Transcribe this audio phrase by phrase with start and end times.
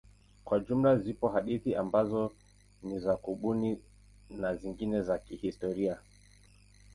[0.45, 2.31] Kwa jumla zipo hadithi ambazo
[2.83, 3.77] ni za kubuni
[4.29, 5.99] na zingine za kihistoria.